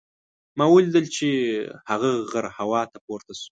[0.57, 1.27] ما ولیدل چې
[1.89, 3.49] هغه غر هوا ته پورته شو.